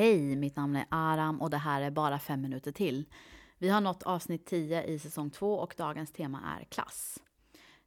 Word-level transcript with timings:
Hej, 0.00 0.36
mitt 0.36 0.56
namn 0.56 0.76
är 0.76 0.86
Aram 0.88 1.40
och 1.40 1.50
det 1.50 1.56
här 1.56 1.82
är 1.82 1.90
bara 1.90 2.18
fem 2.18 2.40
minuter 2.40 2.72
till. 2.72 3.04
Vi 3.58 3.68
har 3.68 3.80
nått 3.80 4.02
avsnitt 4.02 4.46
10 4.46 4.84
i 4.84 4.98
säsong 4.98 5.30
2 5.30 5.54
och 5.54 5.74
dagens 5.76 6.12
tema 6.12 6.58
är 6.58 6.64
klass. 6.64 7.18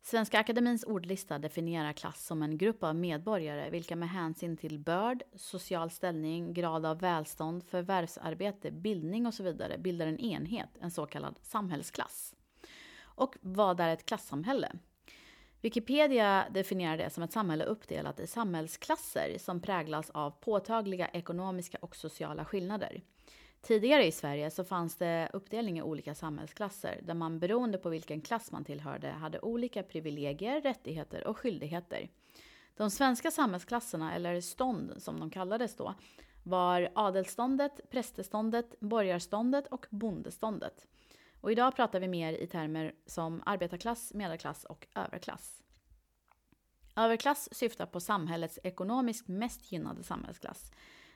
Svenska 0.02 0.40
Akademins 0.40 0.84
ordlista 0.84 1.40
definierar 1.40 1.94
klass 1.94 2.26
som 2.26 2.42
en 2.42 2.58
grupp 2.58 2.84
av 2.84 2.96
medborgare 2.96 3.70
vilka 3.70 3.96
med 3.96 4.10
hänsyn 4.10 4.58
till 4.58 4.80
börd, 4.80 5.24
social 5.36 5.90
ställning, 5.90 6.54
grad 6.54 6.86
av 6.86 7.00
välstånd, 7.00 7.64
förvärvsarbete, 7.64 8.72
bildning 8.72 9.26
och 9.26 9.34
så 9.34 9.44
vidare 9.44 9.78
bildar 9.78 10.08
en 10.08 10.20
enhet, 10.20 10.70
en 10.80 10.92
så 10.92 11.06
kallad 11.06 11.36
samhällsklass. 11.42 12.36
Och 13.02 13.36
vad 13.42 13.80
är 13.80 13.90
ett 13.90 14.06
klassamhälle? 14.06 14.72
Wikipedia 15.64 16.46
definierar 16.50 16.98
det 16.98 17.10
som 17.10 17.24
ett 17.24 17.32
samhälle 17.32 17.66
uppdelat 17.66 18.20
i 18.20 18.28
samhällsklasser 18.28 19.38
som 19.38 19.60
präglas 19.60 20.10
av 20.10 20.32
påtagliga 20.32 21.08
ekonomiska 21.08 21.78
och 21.82 21.96
sociala 21.96 22.46
skillnader. 22.46 23.02
Tidigare 23.62 24.06
i 24.06 24.12
Sverige 24.12 24.52
så 24.52 24.64
fanns 24.64 24.96
det 24.96 25.30
uppdelning 25.34 25.78
i 25.78 25.82
olika 25.82 26.16
samhällsklasser 26.16 27.00
där 27.04 27.14
man 27.14 27.40
beroende 27.40 27.78
på 27.78 27.90
vilken 27.90 28.22
klass 28.22 28.52
man 28.52 28.66
tillhörde 28.66 29.08
hade 29.08 29.40
olika 29.40 29.84
privilegier, 29.84 30.62
rättigheter 30.62 31.28
och 31.28 31.38
skyldigheter. 31.38 32.10
De 32.78 32.92
svenska 32.92 33.32
samhällsklasserna, 33.32 34.16
eller 34.16 34.42
stånd 34.42 34.94
som 34.98 35.20
de 35.20 35.30
kallades 35.30 35.76
då, 35.76 35.94
var 36.44 36.90
adelståndet, 36.96 37.90
prästeståndet, 37.90 38.80
borgarståndet 38.80 39.68
och 39.68 39.86
bondeståndet. 39.90 40.88
Och 41.44 41.52
idag 41.52 41.76
pratar 41.76 42.00
vi 42.00 42.08
mer 42.08 42.34
i 42.34 42.48
termer 42.48 42.96
som 43.06 43.44
arbetarklass, 43.46 44.14
medelklass 44.14 44.64
och 44.64 44.88
överklass. 44.96 45.64
Överklass 46.96 47.50
syftar 47.52 47.86
på 47.86 48.00
samhällets 48.00 48.60
ekonomiskt 48.64 49.28
mest 49.28 49.72
gynnade 49.72 50.04
samhällsklass. 50.04 50.72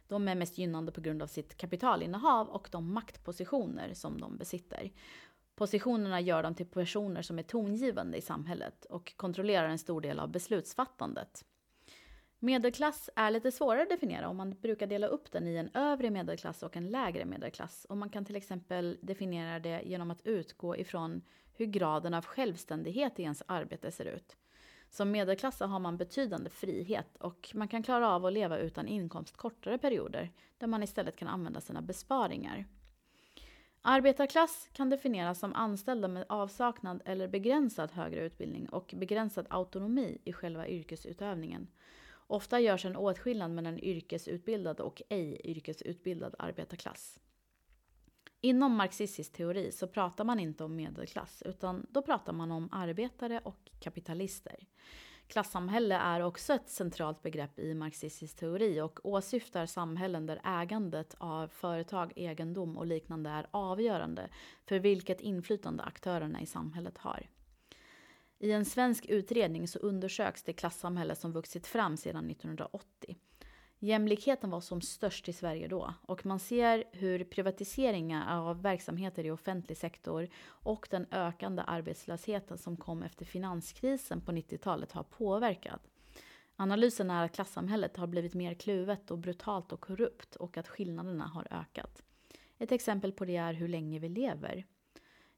De 0.08 0.27
är 0.27 0.36
mest 0.36 0.58
gynnade 0.58 0.91
på 0.91 1.02
grund 1.02 1.23
av 1.23 1.27
sitt 1.27 1.58
kapitalinnehav 1.58 2.50
och 2.50 2.70
de 2.72 2.94
maktpositioner 2.94 3.94
som 3.94 4.22
de 4.22 4.38
besitter. 4.38 4.92
Positionerna 5.56 6.22
gör 6.22 6.44
dem 6.44 6.56
till 6.56 6.67
personer 6.67 7.22
som 7.22 7.39
är 7.39 7.44
tongivande 7.44 8.17
i 8.17 8.22
samhället 8.22 8.86
och 8.86 9.14
kontrollerar 9.17 9.69
en 9.69 9.80
stor 9.80 10.02
del 10.02 10.19
av 10.19 10.31
beslutsfattandet. 10.31 11.45
Medelklass 12.39 13.09
är 13.16 13.31
lite 13.31 13.52
svårare 13.52 13.81
att 13.81 13.89
definiera 13.89 14.30
och 14.30 14.35
man 14.35 14.55
brukar 14.61 14.88
dela 14.88 15.07
upp 15.07 15.31
den 15.31 15.47
i 15.47 15.55
en 15.55 15.69
övre 15.73 16.09
medelklass 16.09 16.63
och 16.63 16.77
en 16.77 16.89
lägre 16.89 17.25
medelklass. 17.25 17.85
Och 17.89 17.97
man 17.97 18.09
kan 18.09 18.25
till 18.25 18.35
exempel 18.35 18.97
definiera 19.02 19.59
det 19.59 19.81
genom 19.85 20.11
att 20.11 20.27
utgå 20.27 20.77
ifrån 20.77 21.21
hur 21.53 21.66
graden 21.66 22.13
av 22.13 22.25
självständighet 22.25 23.19
i 23.19 23.23
ens 23.23 23.44
arbete 23.45 23.91
ser 23.91 24.05
ut. 24.05 24.38
Som 24.89 25.11
medelklass 25.11 25.59
har 25.59 25.79
man 25.79 25.97
betydande 25.97 26.49
frihet 26.49 27.17
och 27.17 27.52
man 27.53 27.67
kan 27.67 27.83
klara 27.83 28.09
av 28.09 28.25
att 28.25 28.33
leva 28.33 28.57
utan 28.57 28.88
inkomst 28.88 29.38
kortare 29.38 29.77
perioder 29.77 30.31
där 30.57 30.67
man 30.67 30.83
istället 30.83 31.16
kan 31.16 31.27
använda 31.27 31.61
sina 31.61 31.81
besparingar. 31.81 32.66
Arbetarklass 33.81 34.69
kan 34.73 34.89
definieras 34.89 35.39
som 35.39 35.53
anställda 35.53 36.07
med 36.07 36.25
avsaknad 36.29 37.01
eller 37.05 37.27
begränsad 37.27 37.91
högre 37.91 38.25
utbildning 38.25 38.69
och 38.69 38.94
begränsad 38.97 39.47
autonomi 39.49 40.17
i 40.23 40.33
själva 40.33 40.67
yrkesutövningen. 40.67 41.67
Ofta 42.28 42.59
görs 42.59 42.86
en 42.86 42.95
åtskillnad 42.95 43.52
mellan 43.52 43.80
yrkesutbildad 43.80 44.80
och 44.80 45.02
ej 45.09 45.42
yrkesutbildad 45.44 46.36
arbetarklass. 46.39 47.19
Inom 48.42 48.75
marxistisk 48.75 49.34
teori 49.34 49.72
så 49.72 49.88
pratar 49.88 50.23
man 50.23 50.39
inte 50.39 50.64
om 50.64 50.75
medelklass 50.75 51.44
utan 51.45 51.86
då 51.89 52.02
pratar 52.02 52.34
man 52.34 52.52
om 52.52 52.69
arbetare 52.72 53.42
och 53.44 53.69
kapitalister. 53.80 54.67
Klassamhälle 55.28 55.95
är 55.95 56.22
också 56.22 56.53
ett 56.53 56.69
centralt 56.69 57.22
begrepp 57.22 57.59
i 57.59 57.73
marxistisk 57.73 58.38
teori 58.38 58.81
och 58.81 59.00
åsyftar 59.03 59.66
samhällen 59.66 60.25
där 60.25 60.41
ägandet 60.44 61.16
av 61.17 61.47
företag, 61.47 62.14
egendom 62.16 62.78
och 62.78 62.86
liknande 62.86 63.30
är 63.30 63.47
avgörande 63.52 64.30
för 64.66 64.80
vilket 64.80 65.22
inflytande 65.22 65.84
aktörerna 65.84 66.41
i 66.41 66.45
samhället 66.45 66.97
har. 66.97 67.30
I 68.39 68.52
en 68.52 68.66
svensk 68.66 69.06
utredning 69.06 69.67
så 69.67 69.79
undersöks 69.79 70.44
det 70.44 70.53
klassamhälle 70.53 71.16
som 71.16 71.31
vuxit 71.31 71.67
fram 71.67 71.97
sedan 71.97 72.29
1980. 72.29 73.17
Jämlikheten 73.79 74.50
var 74.50 74.62
som 74.62 74.81
störst 74.81 75.29
i 75.29 75.34
Sverige 75.34 75.67
då 75.67 75.94
och 76.01 76.25
man 76.25 76.39
ser 76.39 76.84
hur 76.91 77.23
privatiseringar 77.23 78.50
av 78.50 78.62
verksamheter 78.62 79.25
i 79.25 79.31
offentlig 79.31 79.78
sektor 79.78 80.29
och 80.45 80.88
den 80.91 81.06
ökande 81.12 81.62
arbetslösheten 81.62 82.57
som 82.57 82.78
kom 82.78 83.03
efter 83.03 83.25
finanskrisen 83.25 84.22
på 84.22 84.31
90-talet 84.31 84.91
har 84.91 85.03
påverkat. 85.03 85.81
Analysen 86.56 87.09
är 87.09 87.25
att 87.25 87.35
klassamhället 87.35 87.97
har 87.97 88.07
blivit 88.07 88.33
mer 88.33 88.53
kluvet 88.53 89.12
och 89.12 89.17
brutalt 89.17 89.72
och 89.72 89.81
korrupt 89.81 90.35
och 90.35 90.57
att 90.57 90.67
skillnaderna 90.67 91.28
har 91.28 91.47
ökat. 91.51 92.03
Ett 92.57 92.72
exempel 92.72 93.12
på 93.12 93.25
det 93.25 93.35
är 93.35 93.53
hur 93.53 93.67
länge 93.67 94.00
vi 94.00 94.09
lever. 94.09 94.66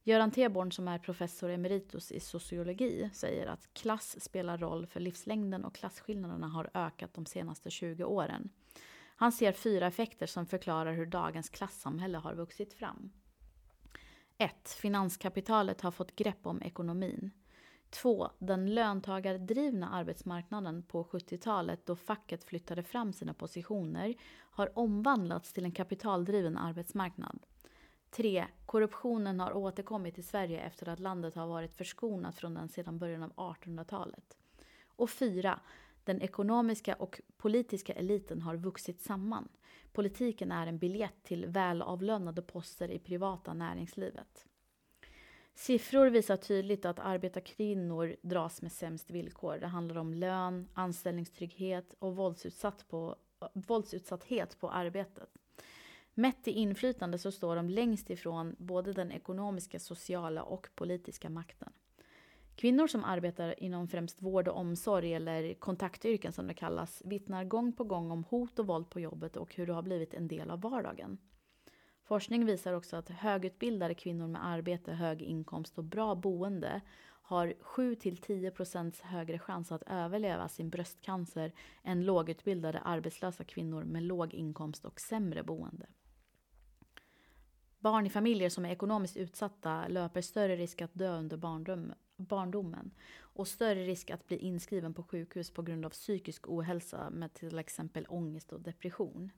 Göran 0.03 0.31
Teborn 0.31 0.71
som 0.71 0.87
är 0.87 0.99
professor 0.99 1.49
emeritus 1.49 2.11
i 2.11 2.19
sociologi 2.19 3.09
säger 3.13 3.47
att 3.47 3.73
klass 3.73 4.21
spelar 4.21 4.57
roll 4.57 4.87
för 4.87 4.99
livslängden 4.99 5.65
och 5.65 5.75
klasskillnaderna 5.75 6.47
har 6.47 6.69
ökat 6.73 7.13
de 7.13 7.25
senaste 7.25 7.69
20 7.69 8.03
åren. 8.03 8.49
Han 9.15 9.31
ser 9.31 9.51
fyra 9.51 9.87
effekter 9.87 10.25
som 10.25 10.45
förklarar 10.45 10.93
hur 10.93 11.05
dagens 11.05 11.49
klassamhälle 11.49 12.17
har 12.17 12.33
vuxit 12.33 12.73
fram. 12.73 13.11
1. 14.37 14.69
Finanskapitalet 14.69 15.81
har 15.81 15.91
fått 15.91 16.15
grepp 16.15 16.45
om 16.45 16.61
ekonomin. 16.61 17.31
2. 17.89 18.29
Den 18.39 18.73
löntagardrivna 18.75 19.89
arbetsmarknaden 19.89 20.83
på 20.83 21.03
70-talet 21.03 21.85
då 21.85 21.95
facket 21.95 22.43
flyttade 22.43 22.83
fram 22.83 23.13
sina 23.13 23.33
positioner 23.33 24.15
har 24.31 24.79
omvandlats 24.79 25.53
till 25.53 25.65
en 25.65 25.71
kapitaldriven 25.71 26.57
arbetsmarknad. 26.57 27.39
3. 28.11 28.45
Korruptionen 28.65 29.39
har 29.39 29.53
återkommit 29.53 30.15
till 30.15 30.27
Sverige 30.27 30.61
efter 30.61 30.89
att 30.89 30.99
landet 30.99 31.35
har 31.35 31.47
varit 31.47 31.75
förskonat 31.75 32.35
från 32.35 32.53
den 32.53 32.69
sedan 32.69 32.99
början 32.99 33.23
av 33.23 33.31
1800-talet. 33.55 34.37
Och 34.85 35.09
4. 35.09 35.59
Den 36.03 36.21
ekonomiska 36.21 36.95
och 36.95 37.21
politiska 37.37 37.93
eliten 37.93 38.41
har 38.41 38.55
vuxit 38.55 39.01
samman. 39.01 39.47
Politiken 39.91 40.51
är 40.51 40.67
en 40.67 40.77
biljett 40.77 41.23
till 41.23 41.45
välavlönade 41.45 42.41
poster 42.41 42.91
i 42.91 42.99
privata 42.99 43.53
näringslivet. 43.53 44.45
Siffror 45.55 46.09
visar 46.09 46.37
tydligt 46.37 46.85
att 46.85 46.99
arbetarkvinnor 46.99 48.15
dras 48.21 48.61
med 48.61 48.71
sämst 48.71 49.11
villkor. 49.11 49.57
Det 49.57 49.67
handlar 49.67 49.97
om 49.97 50.13
lön, 50.13 50.67
anställningstrygghet 50.73 51.93
och 51.99 52.15
våldsutsatt 52.15 52.87
på, 52.87 53.15
våldsutsatthet 53.53 54.59
på 54.59 54.69
arbetet. 54.69 55.29
Mätt 56.13 56.47
i 56.47 56.51
inflytande 56.51 57.17
så 57.17 57.31
står 57.31 57.55
de 57.55 57.69
längst 57.69 58.09
ifrån 58.09 58.55
både 58.57 58.93
den 58.93 59.11
ekonomiska, 59.11 59.79
sociala 59.79 60.43
och 60.43 60.67
politiska 60.75 61.29
makten. 61.29 61.73
Kvinnor 62.55 62.87
som 62.87 63.03
arbetar 63.03 63.63
inom 63.63 63.87
främst 63.87 64.21
vård 64.21 64.47
och 64.47 64.57
omsorg 64.57 65.13
eller 65.13 65.53
kontaktyrken 65.53 66.33
som 66.33 66.47
det 66.47 66.53
kallas 66.53 67.01
vittnar 67.05 67.43
gång 67.43 67.73
på 67.73 67.83
gång 67.83 68.11
om 68.11 68.23
hot 68.23 68.59
och 68.59 68.67
våld 68.67 68.89
på 68.89 68.99
jobbet 68.99 69.37
och 69.37 69.55
hur 69.55 69.67
det 69.67 69.73
har 69.73 69.81
blivit 69.81 70.13
en 70.13 70.27
del 70.27 70.51
av 70.51 70.61
vardagen. 70.61 71.17
Forskning 72.03 72.45
visar 72.45 72.73
också 72.73 72.95
att 72.95 73.09
högutbildade 73.09 73.93
kvinnor 73.93 74.27
med 74.27 74.47
arbete, 74.47 74.91
hög 74.91 75.21
inkomst 75.21 75.77
och 75.77 75.83
bra 75.83 76.15
boende 76.15 76.81
har 77.29 77.53
7-10% 77.61 79.03
högre 79.03 79.39
chans 79.39 79.71
att 79.71 79.83
överleva 79.87 80.49
sin 80.49 80.69
bröstcancer 80.69 81.51
än 81.83 82.05
lågutbildade 82.05 82.79
arbetslösa 82.79 83.43
kvinnor 83.43 83.83
med 83.83 84.03
låg 84.03 84.33
inkomst 84.33 84.85
och 84.85 84.99
sämre 84.99 85.43
boende. 85.43 85.85
Barn 87.79 88.05
i 88.05 88.09
familjer 88.09 88.49
som 88.49 88.65
är 88.65 88.71
ekonomiskt 88.71 89.17
utsatta 89.17 89.87
löper 89.87 90.21
större 90.21 90.55
risk 90.55 90.81
att 90.81 90.93
dö 90.93 91.17
under 91.17 91.37
barndom, 91.37 91.93
barndomen 92.17 92.91
och 93.19 93.47
större 93.47 93.85
risk 93.85 94.09
att 94.09 94.27
bli 94.27 94.37
inskriven 94.37 94.93
på 94.93 95.03
sjukhus 95.03 95.51
på 95.51 95.61
grund 95.61 95.85
av 95.85 95.89
psykisk 95.89 96.49
ohälsa 96.49 97.09
med 97.09 97.33
till 97.33 97.59
exempel 97.59 98.05
ångest 98.09 98.53
och 98.53 98.61
depression. 98.61 99.31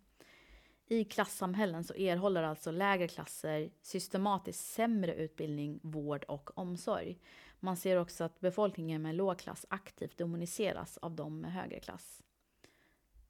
I 0.92 1.04
klassamhällen 1.04 1.84
så 1.84 1.94
erhåller 1.94 2.44
alltså 2.44 2.72
lägre 2.72 3.08
klasser 3.08 3.70
systematiskt 3.82 4.74
sämre 4.74 5.16
utbildning, 5.16 5.80
vård 5.84 6.24
och 6.24 6.58
omsorg. 6.58 7.20
Man 7.60 7.78
ser 7.78 7.98
också 7.98 8.24
att 8.24 8.40
befolkningen 8.40 9.02
med 9.02 9.16
låg 9.16 9.40
klass 9.40 9.66
aktivt 9.70 10.18
demoniseras 10.18 10.98
av 10.98 11.16
de 11.16 11.40
med 11.40 11.54
högre 11.54 11.80
klass. 11.80 12.24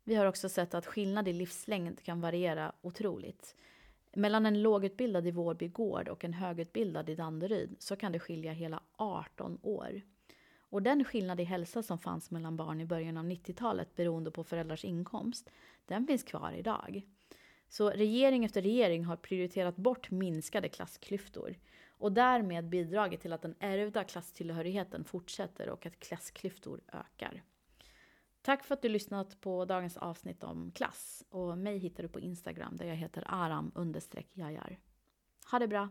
Vi 0.04 0.16
har 0.16 0.26
också 0.26 0.50
sett 0.50 0.74
att 0.74 0.86
skillnad 0.86 1.28
i 1.28 1.34
livslängd 1.34 2.04
kan 2.04 2.22
variera 2.22 2.72
otroligt. 2.82 3.56
Mellan 4.14 4.46
en 4.46 4.62
lågutbildad 4.62 5.28
i 5.28 5.32
Vårby 5.32 5.68
gård 5.68 6.08
och 6.08 6.26
en 6.26 6.34
högutbildad 6.34 7.10
i 7.10 7.16
Danderyd 7.16 7.76
så 7.80 7.96
kan 7.96 8.12
det 8.12 8.20
skilja 8.20 8.52
hela 8.52 8.84
18 8.96 9.60
år. 9.62 10.02
Och 10.60 10.82
den 10.82 11.04
skillnad 11.04 11.40
i 11.40 11.44
hälsa 11.44 11.84
som 11.84 12.00
fanns 12.00 12.32
mellan 12.32 12.58
barn 12.58 12.82
i 12.82 12.86
början 12.86 13.18
av 13.18 13.26
90-talet 13.26 13.96
beroende 13.96 14.32
på 14.32 14.44
föräldrars 14.44 14.86
inkomst, 14.86 15.50
den 15.86 16.08
finns 16.08 16.24
kvar 16.24 16.54
idag. 16.58 17.04
Så 17.72 17.90
regering 17.90 18.46
efter 18.46 18.62
regering 18.62 19.06
har 19.06 19.16
prioriterat 19.16 19.76
bort 19.76 20.12
minskade 20.12 20.70
klassklyftor 20.70 21.56
och 21.90 22.12
därmed 22.12 22.70
bidragit 22.70 23.22
till 23.22 23.34
att 23.34 23.42
den 23.42 23.56
ärvda 23.60 24.04
klasstillhörigheten 24.04 25.04
fortsätter 25.04 25.70
och 25.70 25.86
att 25.86 26.00
klassklyftor 26.00 26.82
ökar. 26.88 27.44
Tack 28.42 28.64
för 28.64 28.74
att 28.74 28.82
du 28.82 28.90
lyssnat 28.90 29.42
på 29.42 29.66
dagens 29.66 29.98
avsnitt 29.98 30.44
om 30.44 30.72
klass. 30.72 31.24
Och 31.30 31.58
mig 31.58 31.78
hittar 31.78 32.04
du 32.04 32.10
på 32.10 32.20
Instagram 32.20 32.78
där 32.78 32.86
jag 32.86 32.96
heter 32.96 33.24
aram 33.28 33.72
jajar. 34.34 34.80
Ha 35.52 35.60
det 35.60 35.68
bra! 35.68 35.90